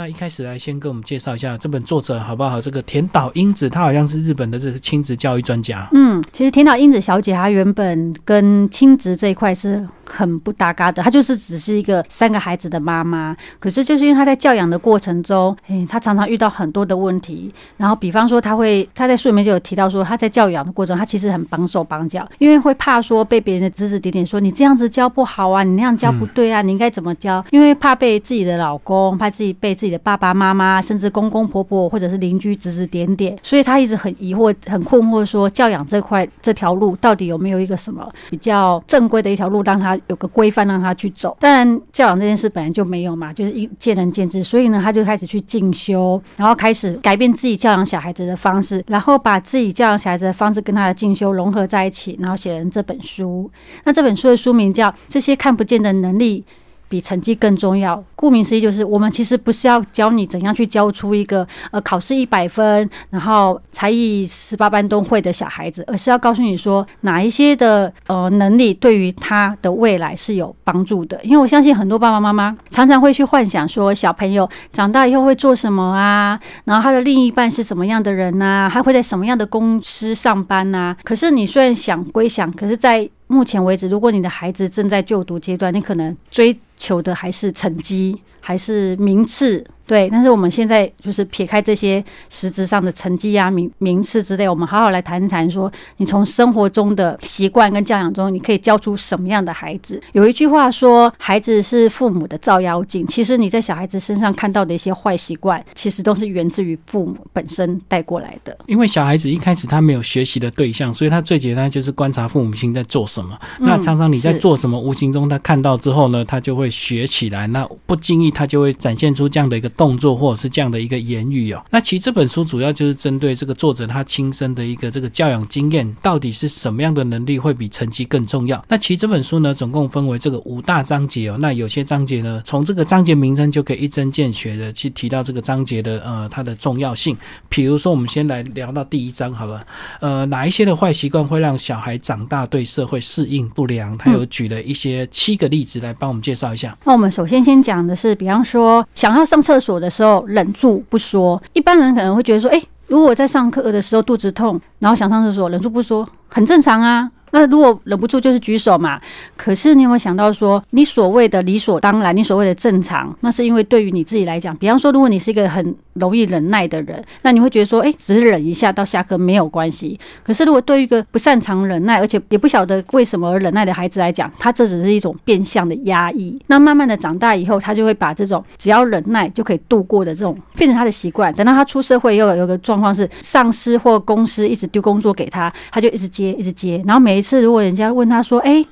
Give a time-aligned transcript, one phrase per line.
[0.00, 2.58] 那一开始来先跟我们介绍一下这本作者好不好？
[2.58, 5.86] 这个田岛英子，她好像是日本的这个亲子教育专家。
[5.92, 13.36] 嗯，其实田岛英子小姐她原本跟亲子这一块是很不搭嘎的，她就是只是一个三个孩子的妈妈。
[13.58, 17.52] 可是就是因为她在教养的过程中，哎，她常常遇到很多的问题。
[17.76, 27.44] 然后比方说，她会她在书里面就有提到说，她在教养的过程，她其实很绑手绑脚，因为会怕说被别人的指指点点，说你这样子教不好啊，你那样教不对啊，你应该怎么教？
[27.50, 41.36] 因为怕被自己的老公，怕自己被自己的爸爸妈妈，甚至公公婆婆或者是邻居指指点点，所以他一直很疑惑、很困惑，说教养这块这条路到底有没有一个什么比较正规的一条路，让他有个规范让他去走？
[41.40, 53.50] 但教养这件事本来就没有嘛，就是一见仁见智，所以呢，他就开始去进修，然后开始改变自己教养小孩子的方式，然后把自己教养小孩子的方式跟他的进修融合在一起，然后写成这本书。
[53.84, 56.44] 那这本书的书名叫《这些看不见的能力》。
[56.90, 58.02] 比成绩更重要。
[58.16, 71.18] 顾名思义，就是我们其实不是要教你怎样去教出一个呃考试一百分，然后才艺十八般都会的小孩子，而是要告诉你说哪一些的呃能力对于他的未来是有帮助的。
[71.22, 80.94] 因为我相信很多爸爸妈妈常常会去幻想说小朋友长大以后会做什么啊，然后他的另一半是什么样的人呐，他会在什么样的公司上班呐。
[81.04, 89.64] 可是你虽然想归想，可是在目前为止，如果你的孩子正在就读阶段，你可能追求的还是成绩，还是名次。
[89.90, 100.00] 对，但是我们现在就是撇开这些实质上的成绩啊、名名次之类，我们好好来谈一谈，说你从生活中的习惯跟教养中，你可以教出什么样的孩子？
[100.12, 103.04] 有一句话说，孩子是父母的照妖镜。
[103.08, 108.56] 其实你在小孩子身上看到的一些坏习惯，其实都是源自于父母本身带过来的。
[108.66, 113.36] 因为小孩子一开始他没有学习的对象，所以他最简单就是观察父母亲在做什么。
[113.58, 117.48] 那常常你在做什么，无形中他看到之后呢，他就会学起来。
[117.48, 119.68] 那不经意他就会展现出这样的一个。
[119.80, 128.62] 动作或者是这样的一个言语哦，那其实这本书主要就是针对这个作者他亲身的一个这个教养经验，到底是什么样的能力会比成绩更重要？
[128.68, 131.38] 那其实这本书呢，总共分为这个五大章节哦。
[131.40, 137.16] 那有些章节呢，从这个章节名称就可以一针见血的去提到这个章节的呃它的重要性。
[137.48, 139.66] 比如说，我们先来聊到第一章好了，
[140.00, 143.96] 呃，哪一些的坏习惯会让小孩长大对社会适应不良？
[143.96, 146.76] 他有举了一些七个例子来帮我们介绍一下。
[146.84, 149.69] 那我们首先先讲的是，比方说想要上厕所。
[149.78, 157.10] 的时候忍住不说，一般人可能会觉得说，哎，如果我在上课的时候肚子痛，然后想上厕所，忍住不说，很正常啊。
[157.30, 159.00] 那如果忍不住就是举手嘛。
[159.36, 169.98] 可是你有没有想到说，你所谓的理所当然，你所谓的正常，那是因为对于你自己来讲，比方说，如果你是一个很容易忍耐的人，那你会觉得说，哎，只忍一下到下课没有关系。
[170.22, 176.38] 可是如果对于一个不擅长忍耐，而且也不晓得为什么而忍耐的孩子来讲，他这只是一种变相的压抑。
[176.48, 181.32] 那慢慢的长大以后，他就会把这种只要忍耐就可以度过的这种变成他的习惯。
[181.34, 188.64] 等到他出社会，又有个状况是上司或公司一直丢工作给他，他就一直接，一直接，然后每每次如果人家问他说：“哎。”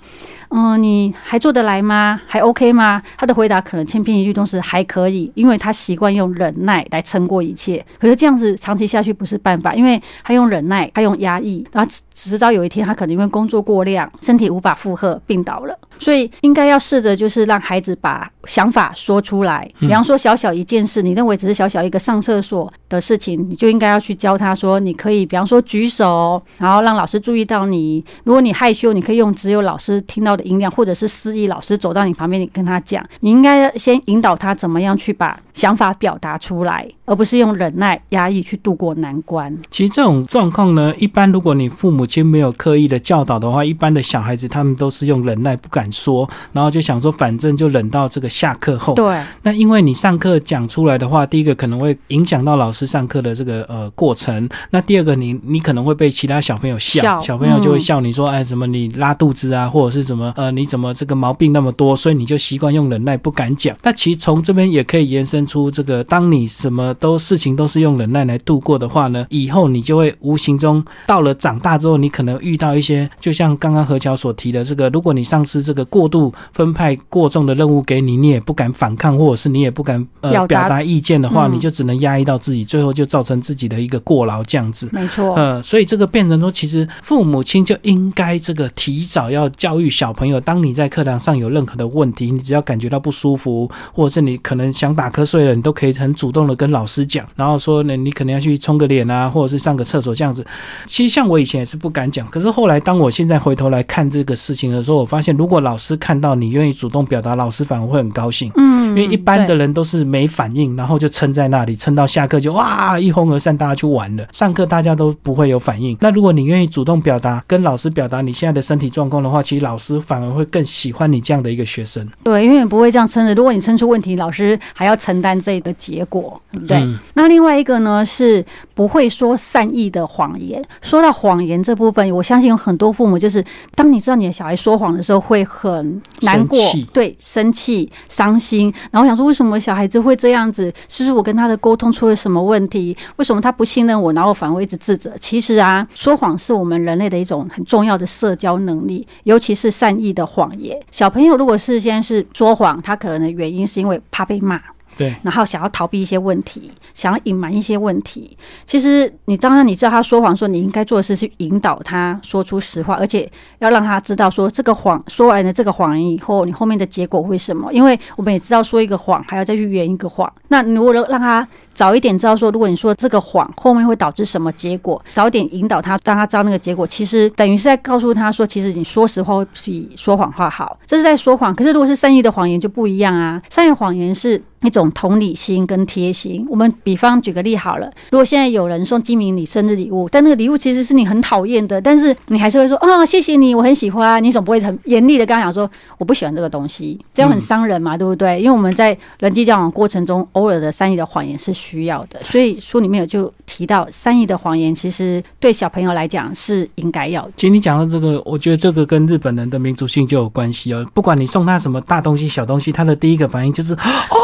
[0.51, 2.21] 嗯，你还做得来吗？
[2.27, 3.03] 还 OK 吗？
[3.19, 7.85] 他的回答可能千篇一律都是还可以，因为他习惯用忍耐来撑过一切。
[7.99, 15.79] 可是这样子长期下去不是办法，因为他用忍耐，他用压抑，然后直到有一天他可能因为工作过量，身体无法负荷，病倒了。
[15.99, 19.71] 所以应该要试着就是让孩子把想法说出来。
[19.79, 28.03] 比方说小小一件事，你认为只是小小一个上厕所的事情，你就应该要去教他说，你可以比方说举手，然后让老师注意到你。
[28.25, 30.38] 如果你害羞，你可以用只有老师听到。
[30.45, 39.57] 音量，或者是司仪老师走到你旁边，你跟他讲，你应该先引导他怎么样去把想法表达出来，而不是用忍耐、压抑去度过难关。
[39.71, 48.95] 其实这种状况呢，一般如果你父母亲没有刻意的教导的话，一般的小孩子他们都是用忍耐不敢说，然后就想说反正就忍到这个下课后。
[48.95, 49.23] 对。
[49.43, 60.28] 那因为你上课讲出来的话，第一个可能会影响到老师上课的这个呃过程，那第二个你你可能会被其他小朋友笑，小朋友就会笑你说哎什么你拉肚子啊，或者是什么。
[60.37, 61.97] 呃，你怎么这个毛病那么多？
[61.97, 63.77] 所以你就习惯用忍耐，不敢讲。
[63.83, 84.89] 那其实从这边也可以延伸出这个：当你什么都事情都是用忍耐来度过的话呢，以后你就会无形中到了长大之后，你可能遇到一些，就像刚刚何桥所提的这个：如果你上司这个过度分派过重的任务给你，你也不敢反抗，或者是你也不敢呃表达意见的话，你就只能压抑到自己，最后就造成自己的一个过劳这样子。
[84.93, 85.35] 没错。
[85.37, 90.09] 呃，所以这个变成说，其实父母亲就应该这个提早要教育小。
[90.19, 100.45] 朋友，当你在课堂上有任何的问题，你只要感觉到不舒服，或者是你可能想打瞌睡了，你都可以很主动的跟老师讲，然后说呢，你可能要去冲个脸啊，或者是上个厕所这样子。
[100.87, 108.51] 其实像我以前也是不敢讲，可是后来当我现在回头来看这个事情的时候，我发现如果老师看到你愿意主动表达，老师反而会很高兴。
[108.57, 114.27] 嗯，因为一般的人都是没反应，然后就撑在那里，撑到下课就哇一哄而散，大家去玩了。
[114.33, 115.97] 上课大家都不会有反应。
[116.01, 122.09] 那如果你愿意主动表达，跟老师表达你现在的身体状况的话，其实老师反而会更喜欢你这样的一个学生。
[122.25, 123.35] 对，因为不会这样撑着。
[123.35, 126.79] 如果你撑出问题，老师还要承担这个结果，对不对？
[126.79, 128.43] 嗯那另外一个呢，是
[128.75, 130.65] 不会说善意的谎言。
[130.81, 133.45] 说到谎言这部分，我相信有很多父母就是，
[133.75, 136.59] 当你知道你的小孩说谎的时候，会很难过，
[136.95, 140.73] 对，生气、伤心，然后想说为什么小孩子会这样子？
[140.89, 142.97] 是不是我跟他的沟通出了什么问题？
[143.17, 145.13] 为什么他不信任我，然后反而一直自责？
[145.19, 150.79] 其实啊，说谎是我们人类的一种很重要的社交能力，尤其是善意的谎言。
[150.91, 154.61] 小朋友如果事先是说谎，他可能的原因是因为怕被骂。
[154.97, 158.37] 对，然后想要逃避一些问题，想要隐瞒一些问题。
[158.67, 163.31] 其实你当然你知道他说谎，说你应该做的事是引导他说出实话，而且
[163.61, 167.73] 要让他知道说这个谎说完了这个谎言以后，你后面的结果会什么？
[167.73, 170.29] 因为我们也知道说一个谎还要再去圆一个谎。
[170.49, 171.47] 那如果让他
[171.79, 180.77] 早一点知道说，如果你说这个谎后面会导致什么结果，早点引导他，让他知道那个结果，其实等于是在告诉他说，其实你说实话会比说谎话好。
[180.85, 183.41] 这是在说谎，可是如果是善意的谎言就不一样啊。
[183.49, 186.45] 善意谎言是一种同理心跟贴心。
[186.51, 194.21] 我们比方举个例好了，如果现在有人送金明你生日礼物，但那个礼物其实是你很讨厌的，但是你还是会说啊、谢谢你，我很喜欢。
[194.21, 198.41] 你总不会很严厉的跟他讲说我不喜欢这个东西，这样很伤人嘛，对不对？
[198.41, 207.33] 因为我们在人际交往过程中，偶尔的善意的谎言是需要的，所以书里面有就提到善意的谎言其实对小朋友来讲是应该要的。
[207.37, 210.87] 其实你讲到这个，我觉得这个跟日本人的民族性就有关系哦。
[210.95, 214.17] 不管你送他什么大东西、小东西，他的第一个反应就是哦，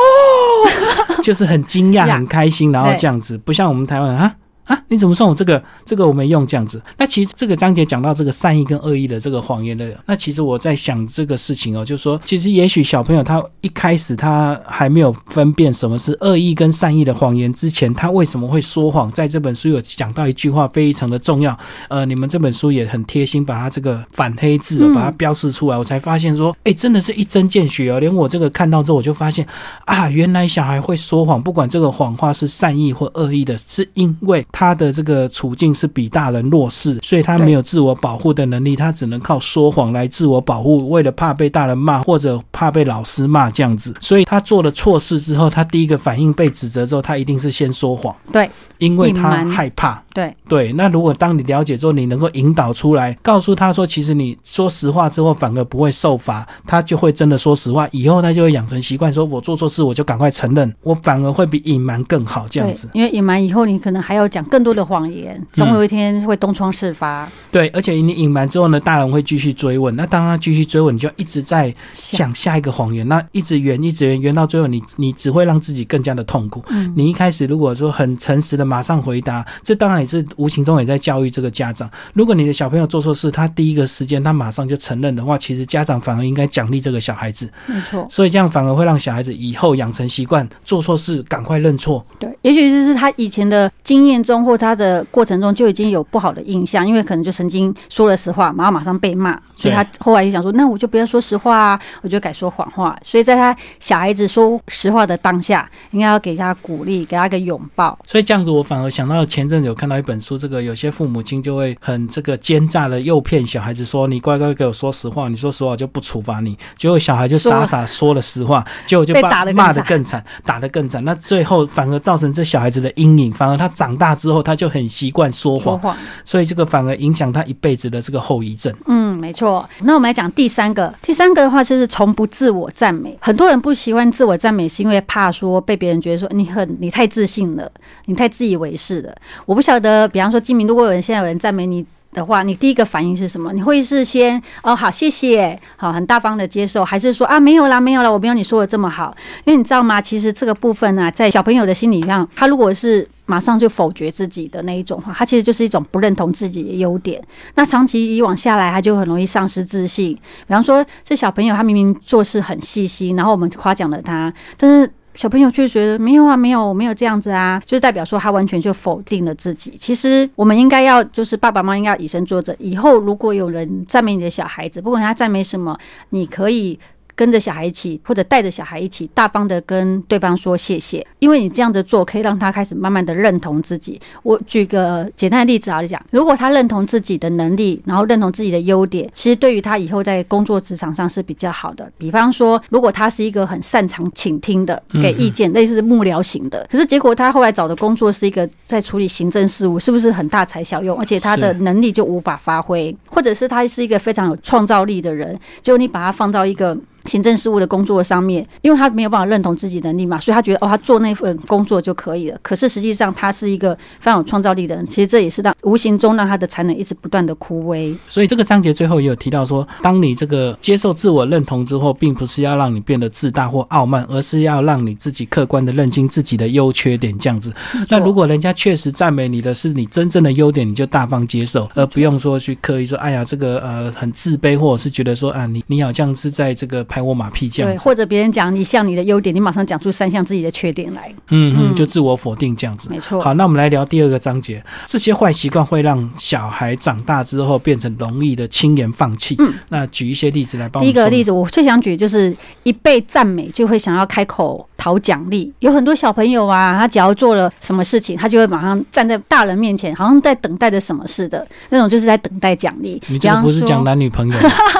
[1.23, 4.35] 就是很惊讶、 很开心，然后这样子，不像我们台湾人啊。
[4.64, 4.82] 啊！
[4.88, 5.62] 你怎么送我这个？
[5.84, 6.81] 这个我没用，这样子。
[6.96, 19.11] 那其实这个章节讲到这个善意跟恶意的这个谎言的，那其实我在想这个事情哦，就是说，其实也许小朋友他一开始他还没有分辨什么是恶意跟善意的谎言之前，他为什么会说谎？
[19.12, 21.56] 在这本书有讲到一句话非常的重要，
[21.88, 28.00] 呃，你们这本书也很贴心，把它这个反黑字把它标示出来，我才发现说，哎，真的是一针见血哦。
[28.00, 29.46] 连我这个看到之后，我就发现
[29.84, 48.49] 啊，原来小孩会说谎，不管这个谎话是善意或恶意的，是因为他的这个处境是比大人弱势，所以他没有自我保护的能力，他只能靠说谎来自我保护，为了怕被大人骂或者怕被老师骂这样子，所以他做了错事之后，他第一个反应被指责之后，他一定是先说谎，对。
[48.79, 50.01] 因为他害怕。
[50.14, 57.88] 对，对，那如果当你了解之后，你能够引导出来，告诉他说，其实你说实话之后，反而不会受罚，他就会真的说实话。
[57.90, 62.88] 以后他就会养成习惯，说我做错事，我就赶快承认，我反而会比隐瞒更好，这样子。
[62.93, 67.28] 因为隐瞒以后，你可能还要讲更多的谎言，总有一天会东窗事发。
[67.50, 69.94] 对，而且你隐瞒之后呢，大人会继续追问。
[69.96, 76.64] 那当他继续追问，你就一直在想下一个谎言，那一直圆，一直圆，圆到最后你，你只会让自己更加的痛苦。
[76.69, 81.91] 嗯，你一开始如果说很诚实的马上回答，这当然也是无形中也在教育这个家长。
[82.12, 92.05] 如果你的小朋友做错事，他第一个时间他马上就承认的话，其实家长反而应该奖励这个小孩子，没错，所以这样反而会让小孩子以后养成习惯，做错事赶快认错。
[92.19, 102.99] 对，也许就是他以前的经验中或他的过程中就已经有不好的印象，因为可能就曾经说了实话，然后马上被骂，所以他后来就想说，那我就不要说实话啊，我就改说谎话。
[103.03, 107.99] 所以在他小孩子说实话的当下，应该要给他鼓励，给他一个拥抱。
[108.05, 121.05] 所以这样子，我反而想到前阵子有看到一本书，这个有些父母亲就会很这个奸诈的诱骗小孩子说：“你乖乖给我说实话，你说实话我就不处罚你。”结果小孩就傻傻说了实话，结果就被打得骂得更惨，打得更惨。
[121.05, 128.75] 那最后反而造成这小孩子的阴影，反而他长大之后他就很习惯，说谎，所以这个反而影响他一辈子的这个后遗症。
[128.87, 129.69] 嗯，没错。
[129.83, 133.16] 那我们来讲第三个，第三个的话就是从不自我赞美。
[133.21, 137.71] 很多人不喜欢自我赞美，是因为怕说被别人觉得说你很你太自信了，
[138.04, 139.14] 你太自以为是了。
[139.47, 141.85] 我不晓得，比方说金明，如果有人现在有人赞美你。
[142.14, 143.52] 的话，你第一个反应是什么？
[143.52, 149.14] 你会是先哦好谢谢，好很大方的接受，还是说啊没有啦没有啦，我没有你说的这么好？
[149.44, 150.00] 因为你知道吗？
[150.00, 157.23] 其实这个部分呢、在小朋友的心理上，他如果是马上就否决自己的那一种话，他其实就是一种不认同自己的优点。
[157.56, 160.14] 那长期以往下来，他就很容易丧失自信。
[160.14, 169.75] 比方说，这小朋友他明明做事很细心，然后我们夸奖了他，但是小朋友却觉得没有啊，没有，我没有这样子啊，就代表说他完全就否定了自己。
[169.76, 172.54] 其实我们应该要，就是爸爸妈妈应该以身作则。
[172.59, 175.78] 以后如果有人赞美你的小孩子，不管他赞美什么，
[176.11, 176.78] 你可以。
[177.16, 184.00] 跟着小孩一起，或者带着小孩一起，大方的跟对方说谢谢，因为你这样子做，可以让他开始慢慢的认同自己。
[184.23, 191.90] 我举个简单的例子来讲，如果他认同自己的能力，然后认同自己的优点，其实对于他以后在工作职场上是比较好的。
[191.97, 200.99] 比方说，如果他是一个很擅长倾听的，给意见，类似幕僚型的，可是结果他后来找的工作是一个在处理行政事务，是不是很大材小用？
[200.99, 206.76] 而且他的能力就无法发挥，或者是他是一个非常有创造力的人，结果你把他放到一个。
[207.06, 212.38] 行政事务的工作上面，因为他没有办法认同自己能力嘛，所以他觉得哦，他做那份工作就可以了。
[212.42, 214.87] 可是实际上，他是一个非常有创造力的人。
[214.88, 217.94] 其实这也是让无形中让他的才能一直不断的枯萎。
[218.08, 227.16] 所以这个章节最后也有提到说，当你这个接受自我认同之后，并不是要让你变得自大或傲慢，而是要让你自己客观的认清自己的优缺点。
[227.18, 227.52] 这样子，
[227.88, 237.73] 那如果人家确实赞美你的是你真正的优点，你就大方接受，而不用说去刻意说，哎呀，这个呃很自卑，或者是觉得说啊，你你好像是在这个拍我马屁这样。
[237.73, 242.89] 对，或者别人讲你像你的优点，你马上讲出三项自己的缺点来，嗯嗯，就自我否定这样子。
[242.89, 243.21] 没错。
[243.21, 249.35] 好，那我们来聊第二个章节，这些坏习惯会让小孩长大之后变成容易的轻言放弃。
[249.41, 250.81] 嗯，那举一些例子来帮。
[250.81, 252.33] 第一个例子，我最想举的就是
[252.63, 255.53] 一被赞美就会想要开口讨奖励。
[255.59, 263.03] 有很多小朋友啊，他只要做了什么事情，他就会马上站在大人面前，好像在等待着什么似的，那种就是在等待奖励。
[263.09, 264.35] 你这不是讲男女朋友？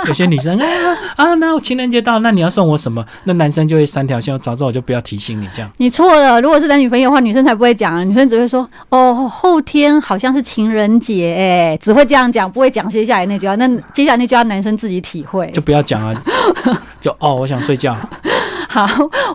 [0.07, 0.67] 有些女生啊
[1.17, 2.79] 啊，那情人节到，那你要送我。
[2.85, 3.03] 什么？
[3.25, 5.71] 那男生就会三条线，早知道我就不要提醒你这样。
[5.79, 13.55] 你错了，如果是男女朋友的话，女生才不会讲啊，女生只会说哦，后天好像是情人节，哎，只会这样讲，不会讲接下来那句话。
[13.57, 16.15] 那接下来那句话，男生自己体会，就不要讲啊，
[17.01, 17.97] 就哦，我想睡觉。
[18.69, 18.87] 好，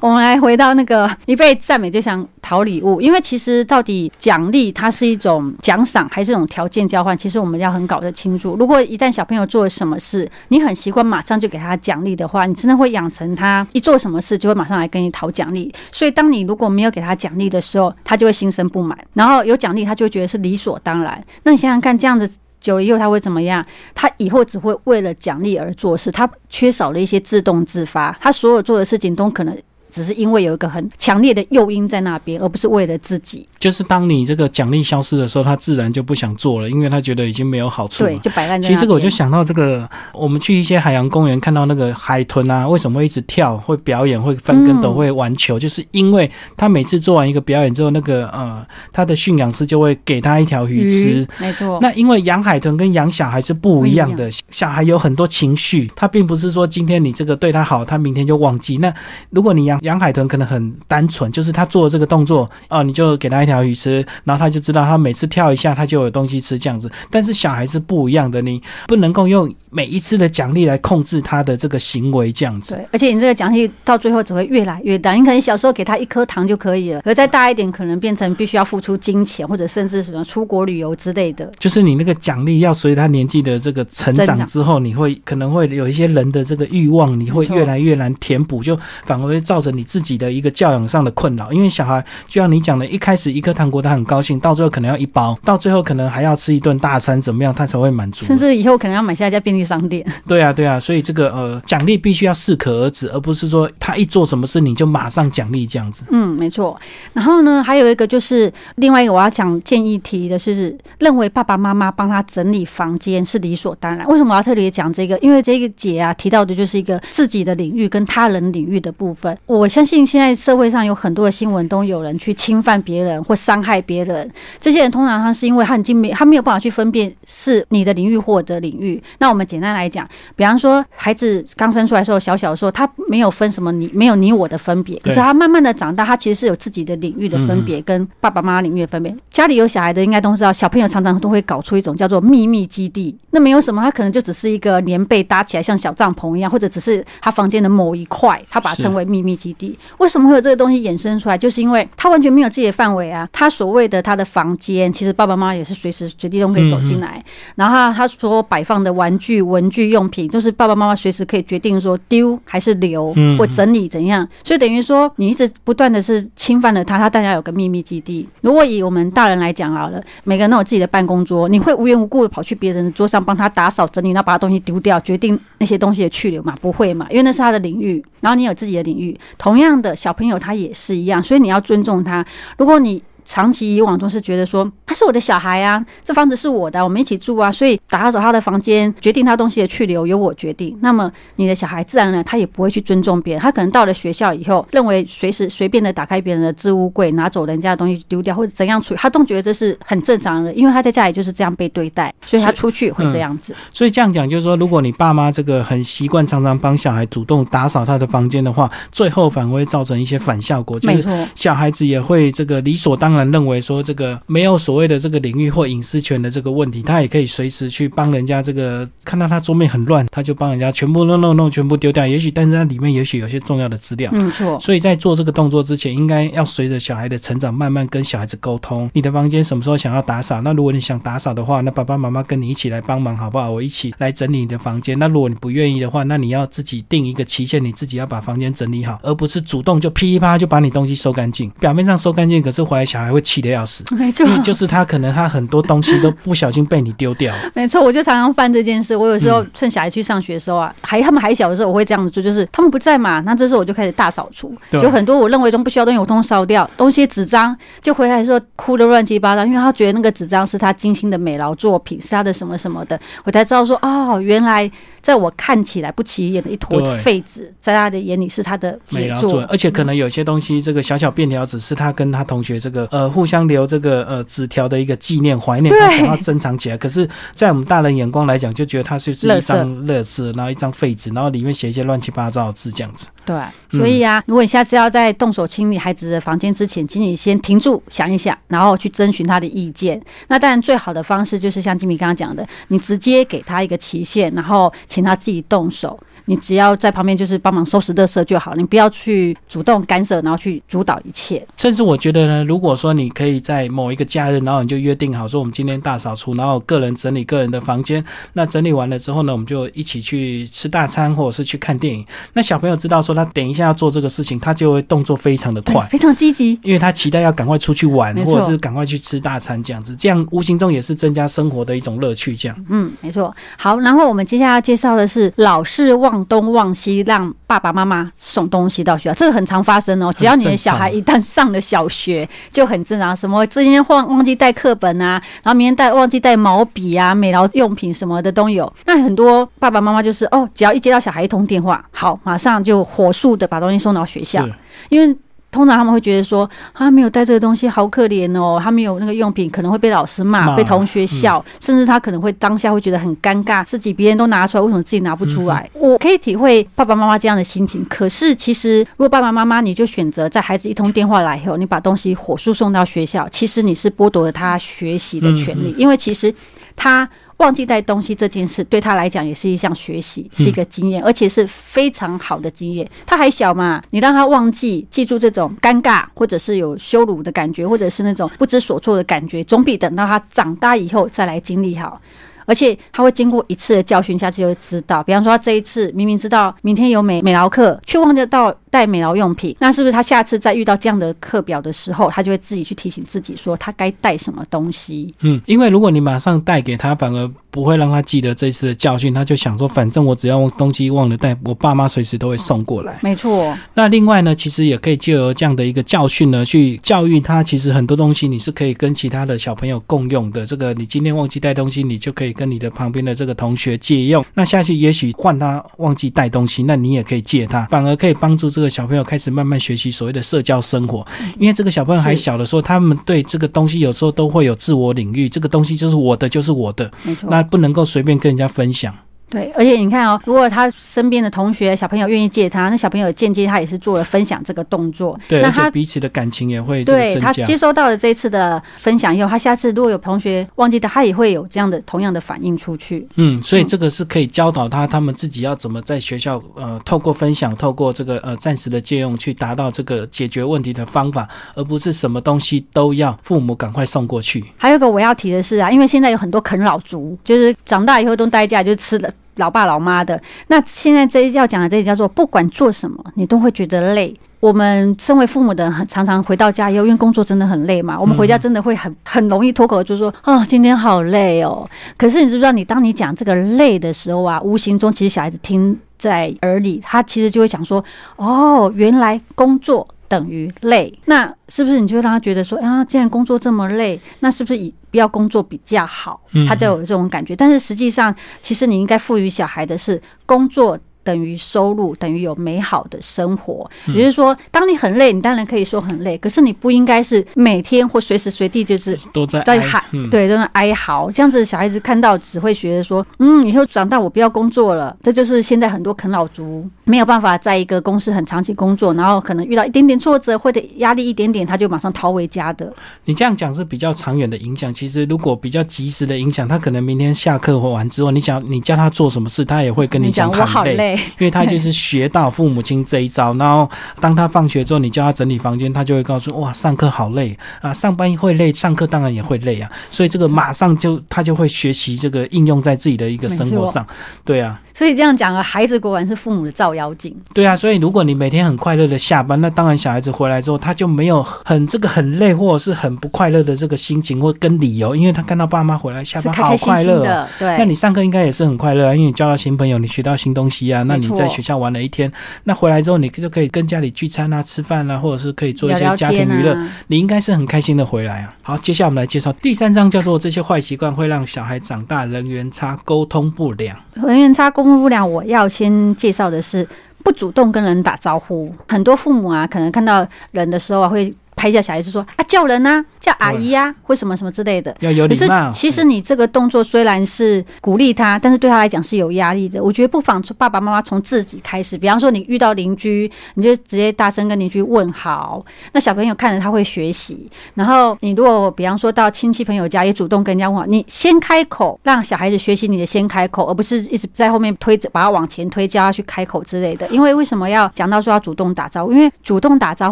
[0.01, 8.55] 我们来回到那个一被赞美就想讨礼物，因为其实到底奖励它是一种奖赏还是一种条件交换，其实我们要很搞得清楚。
[8.57, 15.71] 如果一旦小朋友做了什么事，你很习惯马上就给他奖励的话，你真的会养成他一做什么事就会马上来跟你讨奖励。
[15.91, 21.23] 所以当你如果没有给他奖励的时候，他就会心生不满，然后有奖励他就会觉得是理所当然。
[21.43, 22.27] 那你想想看，这样子。
[22.59, 23.65] 久了以后他会怎么样？
[23.95, 29.57] 他以后只会为了奖励而做事，他缺少了一些自动自发，他所有做的事情都可能。
[29.89, 33.47] 只是因为有一个很强烈的诱因在那边，而不是为了自己。
[33.59, 38.03] 就是当你这个奖励消失的时候，他自然就不想做了，因为他觉得已经没有好处。
[38.03, 38.61] 对，就摆烂。
[38.61, 45.59] 其实这个我就想到这个，我们去一些海洋公园看到那个海豚啊，为什么会一直跳、会表演、会翻跟斗、会玩球？
[45.59, 51.27] 就是因为他每次做完一个表演之后，那个呃，他的驯养师就会给他一条鱼吃。
[51.39, 51.77] 没错。
[51.81, 58.77] 那因为养海豚跟养小孩是不一样的，小孩有很多情绪，他并不是说今天你这个对他好，他明天就忘记。
[58.77, 58.93] 那
[59.29, 60.69] 如果你养养海豚，可能很。
[60.87, 66.91] 单纯，就是他做这个动作哦，你就给他一条鱼吃，然后他就知道他每次跳一下，他就有东西吃这样子。
[67.11, 69.53] 但是小孩是不一样的，你不能够用。
[69.71, 72.73] 每一次的奖励来控制他的这个行为，这样子。
[72.73, 75.13] 对，而且你这个奖励到最后只会越来越大。
[75.13, 81.49] 你可能小时候给他一颗糖就可以了，而再大一点，可能变成必须要付出金钱，或者甚至什么出国旅游之类的。
[81.59, 91.53] 就是你那个奖励要随他年纪的这个成长之后，你会可能会有一些人的这个欲望，你会越来越难填补，就反而会造成你自己的一个教养上的困扰。
[91.53, 98.25] 因为小孩就像你讲的，一开始一颗糖果他很高兴，到最后可能要一包，到最后可能还要吃一顿大餐，怎么样他才会满足？
[98.25, 99.58] 甚至以后可能要买下一家便利。
[99.63, 106.05] 商店 对啊对啊，所以这个呃奖励必须要适可而止，而不是说他一做什么事你就马上奖励这样子。
[106.09, 106.79] 嗯，没错。
[107.13, 114.07] 然后呢，还有一个就是另外一个我要讲建议提的是，认为爸爸妈妈帮他整理房间是理所当然。
[114.07, 115.17] 为什么我要特别讲这个？
[115.19, 119.37] 因为这个姐啊提到的就是一个自己的领域跟他人领域的部分。
[119.45, 124.29] 我相信现在社会上有很多的新闻都有人去侵犯别人或伤害别人，
[124.61, 129.03] 这些人通常他是因为他已经没他没有办法去分辨是你的领域或者领域。
[129.17, 129.48] 那我们。
[129.49, 134.99] 简单来讲，比方说，孩子刚生出来的时候，小小的时候，他没有分什么你没有你我的分别。
[134.99, 139.15] 可是他慢慢的长大，他其实是有自己的领域的分别，跟爸爸妈妈领域的分别。
[139.31, 143.17] 家里有小孩的应该都知道，小朋友常常都会搞出一种叫做秘密基地。
[143.31, 149.77] 那没有什么，他可能就只是一个棉被搭起来像小帐篷一样，或者只是他房间的某一块，他把它称为秘密基地。
[149.97, 151.37] 为什么会有这个东西衍生出来？
[151.37, 153.27] 就是因为他完全没有自己的范围啊。
[153.31, 157.23] 他所谓的他的房间，其实爸爸妈妈也是随时随地都可以走进来。
[157.55, 159.38] 然后他所摆放的玩具。
[159.39, 164.27] 具、文具用品，都是爸爸妈妈随时可以决定说丢还是留嗯或整理怎样。
[164.43, 168.27] 所以等于说，你一直不断的是侵犯了他，他当然有个秘密基地。
[168.41, 176.55] 如果以我们大人来讲好了，每个人都有自己的办公桌，你会无缘无故的跑去别人的桌上帮他打扫整理，然后把他东西丢掉，决定那些东西的去留嘛？
[176.61, 177.07] 不会嘛？
[177.09, 179.17] 因为那是他的领域，然后你有自己的领域。
[179.37, 182.25] 同样的，小朋友他也是一样，所以你要尊重他。
[182.57, 190.75] 如果你长期以往都是觉得说他是我的小孩啊，这房子是我的，我们一起住啊，所以打扫他的房间，决定他东西的去留由我决定。
[190.81, 203.55] 那么你的小孩自然而然他也不会去尊重别人，他可能到了学校以后，认为随时随便的打开别人的置物柜，拿走人家的东西丢掉或者怎样处理，他都觉得这是很正常的，因为他在家里就是这样被对待，所以他出去会这样子。
[203.71, 222.05] 所以这样讲就是说，如果你爸妈这个很习惯常常帮小孩主动打扫他的房间的话，最后反而会造成一些反效果，就是没错，小孩子也会这个理所当然认为说这个没有所谓的这个领域或隐私权的这个问题，他也可以随时去帮人家这个看到他桌面很乱，他就帮人家全部弄弄弄，全部丢掉。
[222.05, 224.11] 也许但是它里面也许有些重要的资料。
[224.11, 228.89] 没，错，所以在做这个动作之前，应该要随着小孩的成长，慢慢跟小孩子沟通。
[228.93, 230.41] 你的房间什么时候想要打扫？
[230.41, 233.51] 那如果你想打扫的话，那爸爸妈妈跟你一起来帮忙，好不好？
[233.51, 234.97] 我一起来整理你的房间。
[234.97, 241.49] 那如果你不愿意的话，那你要自己定一个期限，你自己要把房间整理好，而不是主动就噼里啪啦就把你东西收干净。
[241.59, 243.83] 表面上收干净，可是回来小孩会气得要死。
[243.95, 247.33] 没错，你就是他，可能他很多东西都不小心被你丢掉。
[247.55, 248.95] 没错，我就常常犯这件事。
[248.95, 264.69] 我有时候趁小孩去上学的时候啊，还他们还小的时候，我会这样子做，就是他们不在嘛，那这时候我就开始大扫除，对就很多我认为都不需要的东西，我通通烧掉，东西纸张就回来的时候哭的乱七八糟，因为他觉得那个纸张是他精心的美劳作品，是他的什么什么的，我才知道说哦，原来
[265.09, 269.41] 在我看起来不起眼的一坨废纸，在他的眼里是他的杰作。
[269.49, 276.77] 而且可能有些东西，这个小小便条纸是他跟他同学这个呃互相留这个呃纸条的一个纪念怀念，对他想要珍藏起来。
[276.77, 283.07] 可是，在我们大人眼光来讲，就觉得它就是一张乐字，然后一张废纸，然后里面写一些乱七八糟的字这样子。
[283.29, 290.01] 对，所以啊，如果你下次要在动手清理孩子的房间之前，请你先停住想一想，然后去征询他的意见。
[290.29, 295.99] 那当然，最好的方式就是像金米刚刚讲的，你直接给他一个期限，然后请他自己动手。
[296.29, 301.43] 你只要在旁边就是帮忙收拾垃圾就好，你不要去主动干涉，然后去主导一切。
[301.57, 308.05] 甚至我觉得呢，如果说你可以在某一个假日，然后你就约定好说，我们今天大扫除，然后个人整理个人的房间。
[308.33, 312.05] 那整理完了之后呢，我们就一起去吃大餐，或者是去看电影。
[312.33, 315.83] 那小朋友知道说他等一下要做这个事情，他就会动作非常的快。
[315.87, 316.59] 非常积极。
[316.61, 322.35] 因为他期待要赶快出去玩，或者是赶快去吃大餐这样子，这样无形中也是增加生活的一种乐趣。
[322.37, 323.35] 这样，嗯，没错。
[323.57, 330.13] 好，然后我们接下来要介绍的是老是忘东忘西，让爸爸妈妈送东西到学校，这个很常发生哦。
[330.15, 333.15] 只要你的小孩一旦上了小学，就很正常。
[333.15, 338.71] 什么今天忘忘记带课本啊，然后明天带忘记带毛笔啊、美劳用品什么的都有。
[338.85, 344.47] 那很多爸爸妈妈就是哦，只要一接到小孩一通电话，好，马上就火速的把东西送到学校，
[344.89, 345.17] 因为。
[345.51, 348.59] 通常他们会觉得说，他没有带这个东西，好可怜哦。
[348.63, 355.69] 他没有那个用品，可能会被老师骂，骂被同学笑，甚至他可能会当下会觉得很尴尬，自己别人都拿出来，为什么自己拿不出来？
[355.73, 357.85] 我可以体会爸爸妈妈这样的心情。
[357.89, 366.33] 可是其实，如果爸爸妈妈你就选择在孩子一通电话来以后，你把东西火速送到学校，其实你是剥夺了他学习的权利，因为其实
[366.75, 367.09] 他。
[367.39, 372.87] 忘记带东西这件事对他来讲也是一项学习，是一个经验，而且是非常好的经验。
[373.05, 381.99] 他还小嘛，你让他忘记记住这种尴尬，或者是有羞辱的感觉，或者是那种不知所措的感觉，总比等到他长大以后再来经历好。
[382.45, 385.03] 而且他会经过一次的教训，下次就会知道。
[385.03, 395.13] 比方说，他这一次明明知道明天有美美劳课，却忘记到带美劳用品，那是不是他下次再遇到这样的课表的时候，他就会自己去提醒自己说他该带什么东西？
[395.21, 402.99] 嗯，因为如果你马上带给他，反而不会让他记得这次的教训，他就想说，反正我只要东西忘了带，我爸妈随时都会送过来。
[403.01, 407.41] 没错，那另外呢，其实也可以借由这样的一个教训呢，去教育他。
[407.41, 410.45] 其实很多东西你是可以跟其他的小朋友共用的。
[410.45, 414.23] 这个你今天忘记带东西，你就可以跟你的旁边的这个同学借用。
[414.33, 421.05] 那下次也许换他忘记带东西，那你也可以借他，反而可以帮助这个小朋友开始慢慢学习所谓的社交生活。
[421.37, 426.91] 因为这个小朋友还小的时候，他们对这个东西有时候都会有自我领域，这个东西就是我的，就是我的，
[427.27, 428.95] 那不能够随便跟人家分享。
[429.29, 435.19] 对，而且你看哦，如果他身边的同学小朋友愿意借他，那小朋友间接他也是做了分享这个动作。
[435.27, 437.31] 对，而且那他彼此的感情也会对他。
[437.31, 443.07] 接收到了这一次的分享以后，他下次如果有同学忘记的，他也会有这样的同样的反应出去。
[443.15, 454.43] 嗯，所以这个是可以教导他，他们自己要怎么在学校呃，透过分享，透过这个呃暂时的借用，去达到这个解决问题的方法，而不是什么东西都要父母赶快送过去。
[454.57, 459.13] 还有一个我要提的是啊，因为现在有很多啃老族，就是长大以后都待在家，就吃的。
[459.39, 460.21] 老爸老妈的。
[460.47, 464.15] 那现在这要讲的这一叫做，不管做什么，你都会觉得累。
[464.39, 477.83] 我们身为父母的，常常回到家以后，因为工作真的很累嘛，我们回家真的会很很容易脱口就说：“哦，今天好累哦。”可是你知不知道，你当你讲这个累的时候啊，无形中其实小孩子听在耳里，他其实就会想说
[478.15, 487.33] ：“哦，原来工作等于累。”那是不是你就让他觉得说：“啊，既然工作这么累，那是不是以不要工作比较好？”他就有这种感觉。
[487.33, 490.77] 但是实际上，其实你应该赋予小孩的是工作。
[491.01, 501.09] 等于收入等于有美好的生活，也就是说，当你很累，你当然可以说很累，可是你不应该是每天或随时随地就是都在在喊，对，都在哀嚎。
[501.09, 504.95] 这样子小孩子看到只会觉得说，嗯，以后长大我不要工作了。
[505.01, 512.73] 这就是现在很多啃老族没有办法在一个公司很长期工作，然后可能遇到一点点挫折或者压力一点点，他就马上逃回家的。
[513.05, 514.73] 你这样讲是比较长远的影响。
[514.73, 520.95] 其实如果比较及时的影响，他可能明天下课或完之后，你想你叫他做什么事，他也会跟你讲我好累。
[521.19, 523.69] 因为他就是学到父母亲这一招，然后
[524.01, 533.85] 当他放学之后，你叫他整理房间，他就会告诉哇，上课好累啊，上班会累，上课当然也会累啊，所以这个马上就他就会学习这个应用在自己的一个生活上，
[534.25, 534.59] 对啊。
[534.73, 537.13] 所以这样讲啊，孩子果然是父母的照妖镜。
[537.33, 547.27] 对啊，所以如果你每天很快乐的下班，那当然小孩子回来之后，他就没有很这个很累或者是很不快乐的这个心情或跟理由，因为他看到爸妈回来下班好快乐。
[547.37, 550.83] 对，那你上课应该也是很快乐啊，因为你交到新朋友，你学到新东西啊。
[550.83, 552.11] 那你在学校玩了一天，
[552.45, 558.33] 那回来之后你就可以跟家里聚餐啊、吃饭啊，或者是可以做一些家庭娱乐，你应该是很开心的回来啊。
[558.41, 563.77] 好，接下来我们来介绍第三章，叫做这些坏习惯会让小孩长大人缘差、沟通不良。
[564.07, 566.67] 人缘差、公共不良，我要先介绍的是
[567.03, 568.53] 不主动跟人打招呼。
[568.67, 572.83] 很多父母啊，可能看到人的时候啊，会拍一下小孩子说啊，叫人啊。
[573.09, 574.75] 叫阿姨呀，或什么什么之类的。
[574.81, 575.51] 要有礼貌。
[575.51, 579.63] 其实你这个动作虽然是鼓励他，但是对他来讲是有压力的。
[579.63, 585.43] 我觉得不妨爸爸妈妈从自己开始，比方说你遇到邻居，你就直接大声跟邻居问好。
[585.71, 587.27] 那小朋友看着他会学习。
[587.55, 596.87] 然后你如果比方说到亲戚朋友家，也主动跟人家问好，你先开口，让小孩子学习你的先开口，而不是一直在后面推着把他往前推，叫他去开口之类的。
[596.89, 598.91] 因为为什么要讲到说要主动打招呼？
[598.93, 599.91] 因为主动打招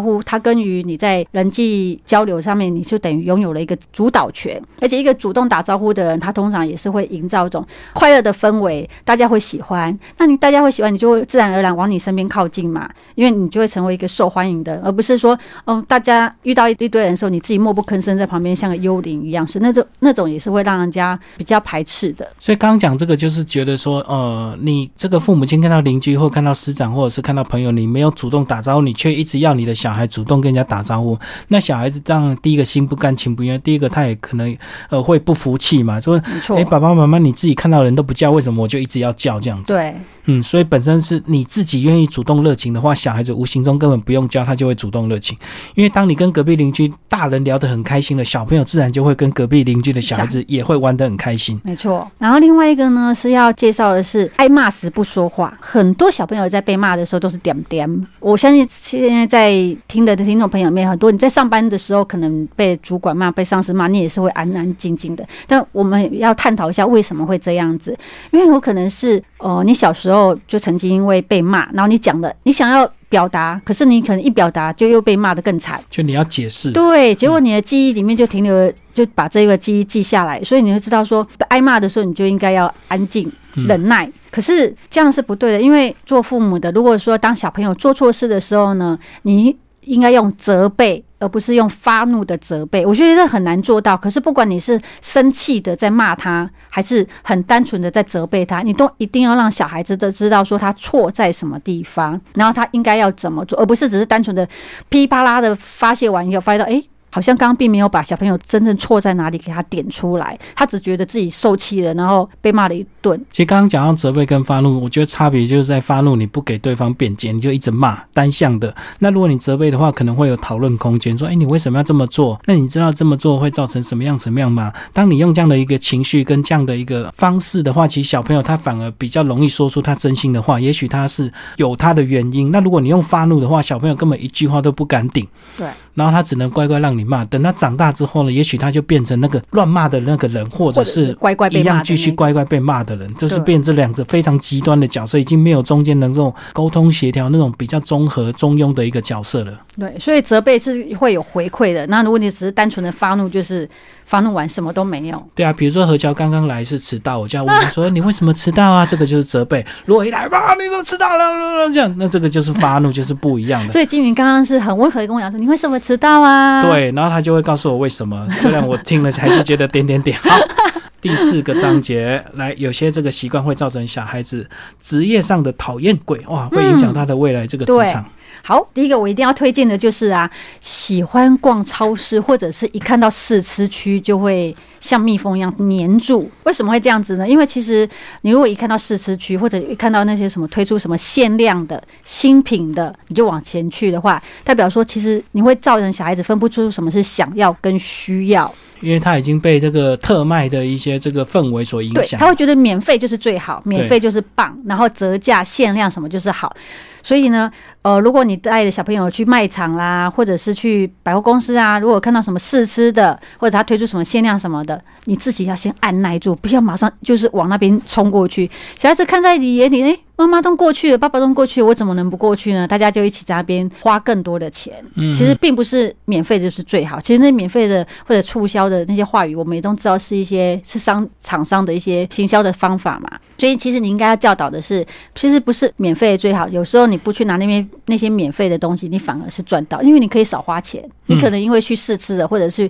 [0.00, 2.98] 呼，它跟于你在人际交流上面，你就。
[2.98, 9.98] 等等于拥有了一个主导权，而且一个主动打招呼的人，他通常也是会营造一种快乐的氛围，大家会喜欢。
[10.18, 22.28] 那你大家会喜欢，你就会自然而然往你身边靠近嘛，因为你就会成为一个受欢迎的，而不是说，嗯，大家遇到一堆人的时候，你自己默不吭声在旁边像个幽灵一样，是那种那种也是会让人家比较排斥的。
[22.38, 31.18] 所以刚讲这个，就是觉得说，呃，你这个父母亲看到邻居或看到师长或者是看到朋友，你没有主动打招呼，你却一直要你的小孩主动跟人家打招呼，
[31.48, 32.87] 那小孩子当然第一个心。
[32.88, 34.56] 不甘情不愿，第一个他也可能
[34.88, 36.20] 呃会不服气嘛，说
[36.56, 39.74] 哎爸爸妈妈你自己看到人都不叫，为什么我就一直要叫这样子？
[39.74, 39.94] 对。
[40.30, 45.36] 嗯，所以本身是你自己愿意主动热情的话，小孩子无形中根本不用教，他就会主动热情。
[45.74, 51.58] 因为当你跟隔壁邻居大人聊得很开心了，小朋友自然就会跟隔壁邻居的小孩子也会玩得很开心。
[51.64, 52.06] 没错。
[52.18, 55.56] 然后另外一个呢是要介绍的是，挨骂时不说话。
[55.62, 58.06] 很多小朋友在被骂的时候都是点点。
[58.20, 59.50] 我相信现在在
[59.86, 65.26] 听的听众朋友里面很多，你在上班的时候可能被主管骂、被上司骂，你也是会安安静静的。
[65.46, 67.96] 但我们要探讨一下为什么会这样子，
[68.30, 70.17] 因为有可能是哦，你小时候。
[70.46, 75.80] 就曾经因为被骂，然后你讲了，你想要表达，可是你可能一表达就又被骂的更惨。
[75.90, 84.10] 就你要解释，对，结果你的记忆里面就停留，就把这个记忆记下来，所以你就知道说，挨骂的时候你就应该要安静忍耐。
[84.30, 89.56] 可是这样是不对的，因为做父母的，如果说当小朋友做错事的时候呢，你
[89.88, 91.04] 应该用责备。
[91.20, 93.96] 而不是用发怒的责备，我觉得这很难做到。
[93.96, 104.46] 可是不管你是生气的在骂他，还是很单纯的在责备他，你都一定要让小孩子都知道说他错在什么地方，然后他应该要怎么做，而不是只是单纯的
[104.88, 106.80] 噼里啪啦的发泄完以后，发现到哎。
[107.10, 113.18] 好像刚刚并没有把小朋友真正错在哪里给他点出来，他只觉得自己受气了，然后被骂了一顿。
[113.30, 118.74] 其实刚刚讲到责备跟发怒，我觉得差别就是在发怒，你不给对方辩解，你就一直骂单向的。
[118.98, 122.40] 那如果你责备的话，可能会有讨论空间，说：“哎，你为什么要这么做？
[122.46, 132.50] 那你知道这么做会造成什么样什么样吗？”当你用这样的一个情绪跟这样的一个方式的话，其实小朋友他反而比较容易说出他真心的话，也许他是有他的原因。
[132.50, 135.26] 那如果你用发怒的话，小朋友根本一句话都不敢顶。
[135.56, 135.66] 对。
[135.98, 137.24] 然后他只能乖乖让你骂。
[137.26, 149.60] 等他长大之后呢，也许他就变成那个乱骂的那个人，或者是乖乖一样继续乖乖被骂的人，就是变这两个非常极端的角色，已经没有中间能够沟通协调那种比较综合中庸的一个角色了。
[149.76, 151.86] 对，所以责备是会有回馈的。
[151.88, 153.68] 那如果你只是单纯的发怒，就是
[154.06, 155.28] 发怒完什么都没有。
[155.34, 159.64] 对啊，比如说何乔刚刚来是迟到，我就要问他说：“你为什么迟到啊？”这个就是责备。
[159.84, 161.24] 如果一来哇，你怎么迟到了？
[161.72, 163.70] 这样，那这个就是发怒，就是不一样的。
[163.72, 168.28] 所以金云刚刚是很温和的跟我讲说：“你为什么迟到啊？”对，然后他就会告诉我为什么。
[168.30, 170.18] 虽然我听了还是觉得点点点。
[170.18, 170.28] 好，
[171.00, 174.46] 第四个章节来，有些这个习惯会造成小孩子
[174.82, 178.04] 职业上的讨厌鬼哇，会影响他的未来这个职场。
[178.44, 186.30] 好，第一个我一定要推荐的就是啊，喜欢逛超市或者是一看到试吃区就会像蜜蜂一样粘住。
[186.44, 187.28] 为什么会这样子呢？
[187.28, 187.88] 因为其实
[188.22, 198.52] 你如果一看到试吃区，或者一看到那些什么推出什么限量的新品的，你就往前去的话，代表说其实你会造成小孩子分不出什么是想要跟需要。
[198.80, 206.54] 因为他已经被这个特卖的一些这个氛围所影响，他会觉得免费就是最好，免费就是棒，然后折价限量什么就是好。
[207.02, 207.50] 所以呢，
[207.82, 218.48] 呃，如果你带着小朋友去卖场啦，或者是去百货公司啊，如果看到什么试吃的，或者他推出什么限量什么的，你自己要先按耐住，不要马上就是往那边冲过去。
[218.76, 222.68] 小孩子看在你眼里，哎，妈妈都过去了，爸爸都过去了，我怎么能不过去呢？
[222.68, 224.74] 大家就一起在那边花更多的钱。
[224.94, 233.10] 嗯，其实并不是免费就是最好，其实那免费的或者促销的那些话语，我们也都知道是一些是商厂商的一些行销的方法嘛。
[233.38, 236.98] 所以其实你应该要教导的是，其实不是免费的最好，有时候你。
[236.98, 240.86] 不去拿那边那些免费的东西，你反而是赚到，因为你可以少花钱。
[241.06, 242.68] 你可能因为去试吃了，或者是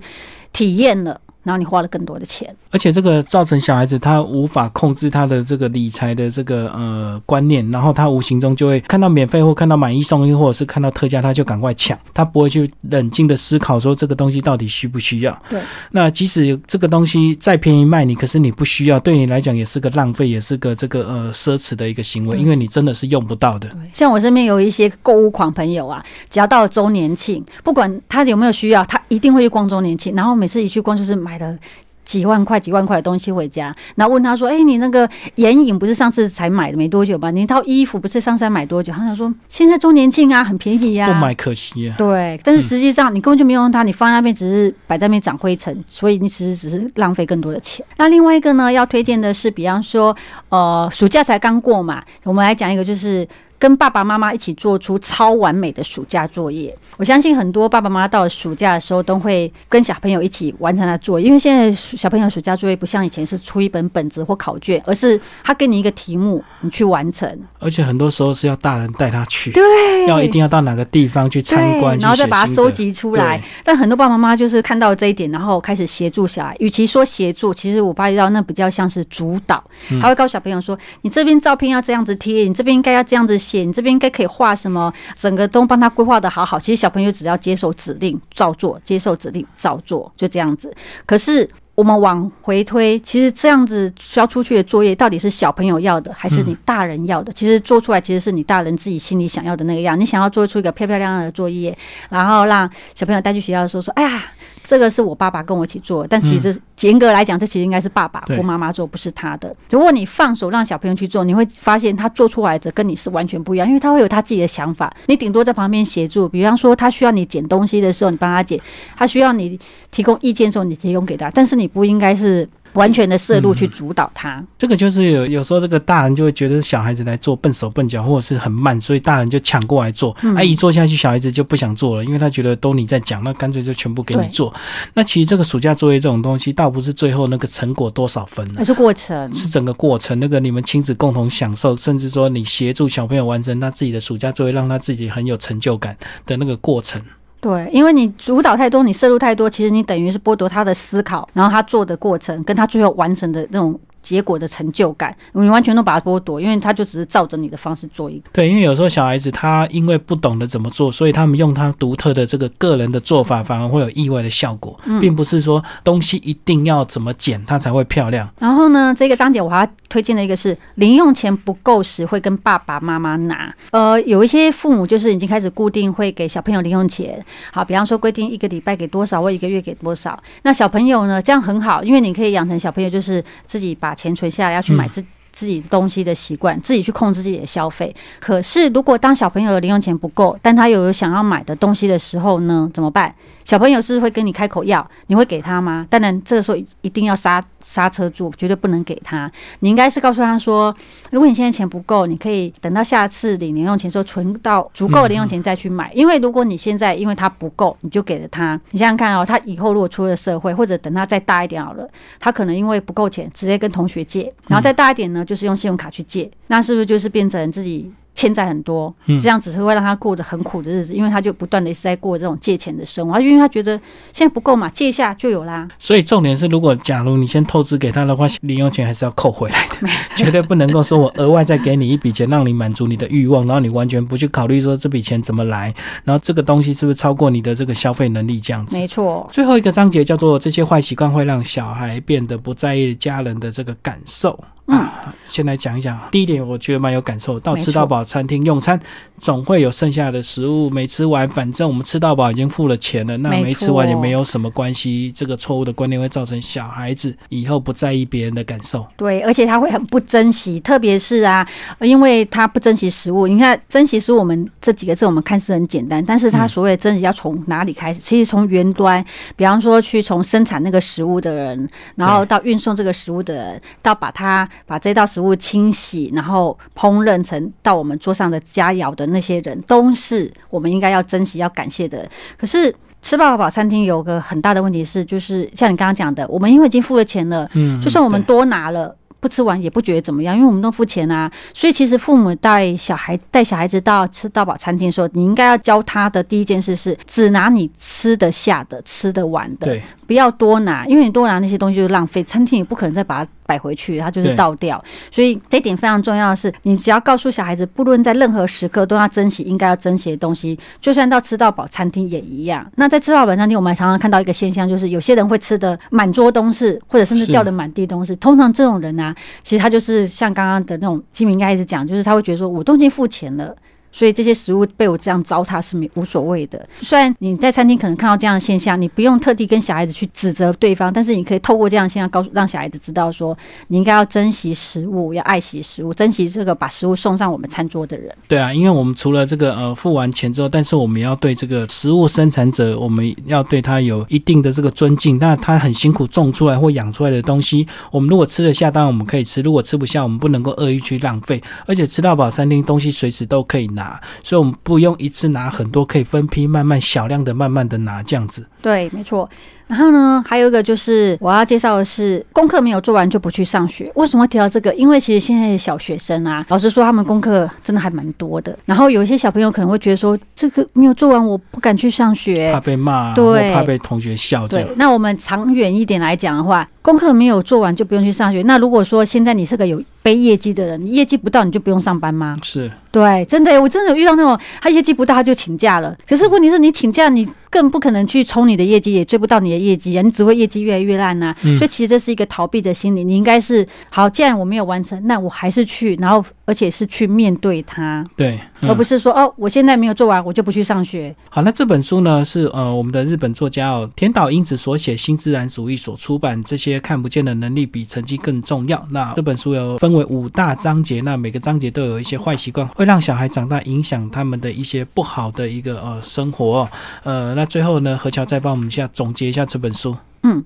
[0.52, 1.18] 体验了。
[1.48, 15.42] 然后你花了更多的钱，而且这个造成小孩子他无法控制他的这个理财的这个呃观念，然后他无形中就会看到免费或看到买一送一，或者是看到特价，他就赶快抢，他不会去冷静的思考说这个东西到底需不需要。
[15.48, 15.58] 对，
[15.92, 23.74] 那即使这个东西再便宜卖你，可是你不需要，对你来讲也是个浪费，也是个这个呃奢侈的一个行为，因为你真的是用不到的。
[23.90, 31.57] 像我身边有一些购物狂朋友啊，只要到了周年庆，不管他有没有需要，他一定会去逛周年庆，然后每次一去逛就是买的。
[32.05, 37.31] 几万块、几万块的东西回家，然后问他说：“哎，你那个眼影不是上次才买的没多久吧？
[37.31, 47.85] 你套衣服不是上次才买多久？”他想说：“现在周年庆啊，很便宜呀，不买可惜啊。”对，但是实际上你根本就没有用它，你放在那边只是摆在那边长灰尘，所以你其实只是浪费更多的钱。
[47.98, 50.16] 那另外一个呢，要推荐的是，比方说，
[50.48, 53.29] 呃，暑假才刚过嘛，我们来讲一个就是。
[53.58, 67.28] 跟爸爸妈妈一起做出超完美的暑假作业，我相信很多爸爸妈妈到了暑假的时候都会跟小朋友一起完成他作业，因为现在小朋友暑假作业不像以前是出一本本子或考卷，而是他给你一个题目，你去完成。
[67.58, 73.42] 而且很多时候是要大人带他去，对，要一定要到哪个地方去参观，然后再把它收集出来。
[73.64, 76.54] 但很多爸爸妈妈就是看到这一点，然后开始协助小孩。
[76.60, 79.62] 与其说协助，其实我发觉到那比较像是主导，
[80.00, 84.92] 他会告诉小朋友说：“你这边照片要这样子贴，你这边应该要这样子。”你这边应该可以画什么？
[85.16, 86.58] 整个都帮他规划的好好。
[86.58, 90.74] 其实小朋友只要接受指令照做，接受指令照做，就这样子。
[91.06, 97.30] 可是我们往回推，其实这样子交出去的作业，到底是小朋友要的，还是你大人要的？
[97.30, 99.98] 其实做出来其实是你大人自己心里想要的那个样。
[99.98, 104.24] 你想要做出一个漂漂亮亮的作业，然后让小朋友带去学校的时候说：“哎呀。”
[104.64, 109.56] 这个是我爸爸跟我一起做，但其实严格来讲，这其实应该是爸爸或妈妈做，不是他的。
[109.70, 114.94] 如果你放手让小朋友去做，你会发现他做出来的跟你是完全不一样，因为他会有他自己的想法。
[115.06, 118.60] 你顶多在旁边协助，比方说他需要你捡东西的时候，你帮他捡；
[118.94, 119.58] 他需要你
[119.90, 121.30] 提供意见的时候，你提供给他。
[121.30, 122.48] 但是你不应该是。
[122.74, 130.14] 完全的摄入去主导他，这个就是有有时候这个大人就会觉得小孩子来做笨手笨脚或者是很慢，所以大人就抢过来做。
[130.37, 134.54] 阿姨做下去，小孩子就不想做了，因为他觉得都你在讲，那干脆就全部给你做。
[134.92, 140.20] 那其实这个暑假作业这种东西，倒不是最后那个成果多少分，而是过程，是整个过程。
[140.20, 147.00] 那个你们亲子共同享受，甚至说你协助小朋友完成他自己的暑假作业，让他自己很有成就感的那个过程。
[147.40, 153.79] 对，因为你主导太多，你摄入太多，其实你等于是剥夺他的思考，然后他做的过程跟他最后完成的那种。
[154.08, 158.30] 结果的成就感，你完全都把它剥夺，因为他就只是照着你的方式做一个。
[158.32, 168.26] 对，因为有时候小孩子他因为不懂得怎么做，所以他们用他独特的这个个人的做法，反而会有意外的效果，并不是说东西一定要怎么剪它才会漂亮。
[168.38, 173.54] 然后呢，这个章节我还要推荐的一个是零用钱不够时会跟爸爸妈妈拿。
[173.72, 180.18] 呃，有一些父母就是已经开始固定会给小朋友零用钱，好，比方说规定一个礼拜给多少或一个月给多少。
[180.44, 183.97] 那小朋友呢，这样很好，因为你可以养成小朋友就是自己把。
[183.98, 187.94] 把钱存下来要去买自自己东西的习惯，自己去控制自己的消费。
[188.20, 193.12] 可是，如果当小朋友的零用钱不够，但他有想要买的东西的时候呢，怎么办？
[193.48, 195.87] 小朋友是会跟你开口要，你会给他吗？
[195.88, 199.32] 当然，这个时候一定要刹刹车住，绝对不能给他。
[199.61, 200.76] 你应该是告诉他说，
[201.11, 205.90] 如果你现在钱不够，你可以等到下次领零用钱时候存到足够零用钱再去买。
[205.94, 211.88] 因为如果你现在因为他不够，你就给了他，你想想看哦，他以后如果出了社会，或者等他再大一点好了，
[212.20, 217.90] 他可能因为不够钱，直接跟同学借，然后再大一点呢，就是用信用卡去借，那是不是就是变成自己？
[218.18, 223.81] 欠债很多，这样只是会让他过着很苦的日子，因为他就不断的一直在过这种借钱的生活，因为他觉得
[224.12, 225.68] 现在不够嘛，借一下就有啦。
[225.78, 238.76] 所以重点是，如果假如你先透支给他的话，零用钱还是要扣回来的， 绝对不能够说我额外再给你一笔钱，让你满足你的欲望，然后你完全不去考虑说这笔钱怎么来，然后这个东西是不是超过你的这个消费能力这样子。
[238.76, 239.31] 没错。
[239.33, 244.37] 最后一个章节叫做这些坏习惯会让小孩变得不在意家人的这个感受。
[244.68, 245.98] 啊，先来讲一讲。
[246.11, 247.40] 第一点，我觉得蛮有感受。
[247.40, 248.78] 到吃到饱餐厅用餐，
[249.16, 251.26] 总会有剩下的食物没吃完。
[251.26, 255.11] 反正我们吃到饱已经付了钱了，那没吃完也没有什么关系。
[255.12, 258.87] 这个错误的观念会造成小孩子以后不在意别人的感受。
[258.98, 261.48] 对，而且他会很不珍惜，特别是啊，
[261.81, 263.26] 因为他不珍惜食物。
[263.26, 268.00] 你看，珍惜食物，我们这几个字我们看似很简单，但是他所谓的珍惜要从哪里开始？
[268.00, 269.02] 其实从源端，
[269.35, 274.46] 比方说去从生产那个食物的人，然后到运送这个食物的人，到把它。
[274.66, 282.08] 把这道食物清洗，然后烹饪成到我们桌上的佳肴的那些人，都是我们应该要珍惜、要感谢的。
[282.36, 291.30] 可是吃饱饱餐厅有个很大的问题是，就是像你刚刚讲的，我们因为已经付了钱了，嗯，就算我们多拿了，不吃完也不觉得怎么样，因为我们都付钱啊。
[291.54, 303.30] 所以其实父母带小孩带小孩子到吃到饱餐厅的时候，你应该要教他的第一件事是，只拿你吃得下的、吃得完的，对，不要多拿，因为你多拿那些东西就浪费，餐厅也不可能再把它。
[303.48, 304.82] 摆回去，它就是倒掉。
[305.11, 312.70] 所以这点非常重要的是，你只要告诉小孩子，不论在任何时刻都要珍惜应该要珍惜的东西，就算到吃到饱餐厅也一样。
[312.76, 318.14] 那在吃到饱餐厅，我们还常常看到一个现象，就是有些人会吃的满桌都是，或者甚至掉的满地都是。
[318.16, 323.56] 通常这种人呢，其实他就是像刚刚的那种金明开始讲，就是他会觉得说，我都已经付钱了。
[323.98, 326.64] 所以这些食物被我这样糟蹋是没无所谓的。
[326.82, 338.14] 虽然你在餐厅可能看到这样的现象，你不用特地跟小孩子去指责对方，但是你可以透过这样现象告诉让小孩子知道说，你应该要珍惜食物，要爱惜食物，珍惜这个把食物送上我们餐桌的人。
[338.28, 345.18] 对啊，因为我们除了这个呃付完钱之后，但是我们要对这个食物生产者，我们要对他有一定的这个尊敬。
[345.18, 351.42] 那他很辛苦种出来或养出来的东西，我们如果吃得下，当然我们可以吃；如果吃不下，我们不能够恶意去浪费。
[351.66, 353.68] 而且吃到饱餐厅东西随时都可以。
[353.68, 353.88] 拿，
[354.22, 358.46] 所以我们不用一次拿很多，可以分批慢慢小量的慢慢的拿这样子。
[358.61, 359.29] 对，没错。
[359.68, 363.92] 然后呢，还有一个就是我要介绍的是，功课没有做完就不去上学。
[363.96, 364.74] 为什么会提到这个？
[364.74, 368.59] 因为其实现在的小学生啊，老师说，他们功课真的还蛮多的。
[368.64, 374.48] 然后有一些小朋友可能会觉得说，这个没有做完，我不敢去上学，怕被骂，对，怕被同学笑。
[374.48, 378.42] 对，那我们长远一点来讲的话，功课没有做完就不用去上学。
[378.44, 382.37] 那如果说现在你是个有背业绩的人，你业绩不到你就不用上班吗？
[382.42, 385.96] 是，对，真的，我真的有遇到那种他业绩不到他就请假了。
[386.08, 387.28] 可是问题是你请假你。
[387.50, 390.02] 更不可能去冲你的业绩，也追不到你的业绩啊！
[390.02, 391.34] 你只会业绩越来越烂呐。
[391.56, 393.02] 所以其实这是一个逃避的心理。
[393.02, 398.04] 你应该是好，既然我没有完成，那我还是去，然后而且是去面对它。
[398.14, 401.16] 对，而不是说哦，我现在没有做完，我就不去上学。
[401.30, 406.44] 好，那这本书呢是呃我们的日本作家哦田岛英子所写，新自然主义所出版。
[406.44, 408.87] 这些看不见的能力比成绩更重要。
[408.90, 416.68] 那这本书有分为五大章节，那每个章节都有一些坏习惯，会让小孩长大影响他们的一些不好的一个呃生活。
[417.02, 417.34] 呃。
[417.34, 419.96] 那最后呢，何乔再帮我们一下总结一下这本书。
[420.22, 420.44] 嗯。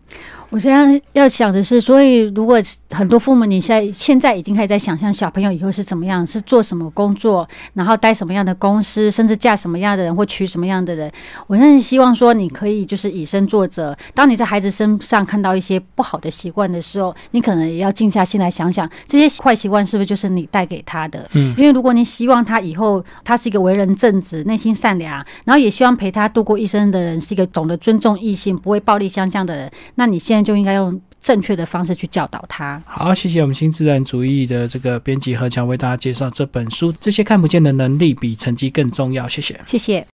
[0.52, 2.60] 我现在要想的是，所以如果
[2.90, 11.10] 很多父母你现在现在已经开始在想象小朋友以后是怎么样，是做什么工作，然后待什么样的公司，甚至嫁什么样的人或娶什么样的人，
[11.46, 13.96] 我真的希望说你可以就是以身作则。
[14.12, 21.26] 当你在孩子身上看到一些不好的习惯的时候，你可能也要静下心来想想，这些坏习惯是不是就是你带给他的？
[21.32, 30.52] 嗯，因为如果你希望他以后他是一个为人正直、内心善良，然后也希望陪他度过一生的人是一个懂得尊重异性、不会暴力相向的人，那你现在。
[30.52, 32.82] 就应该用正确的方式去教导他。
[32.84, 36.92] 好，谢谢我们新自然主义的这个编辑何强为大家介绍这本书。
[37.00, 39.26] 这些看不见的能力比成绩更重要。
[39.26, 40.06] 谢谢，谢谢。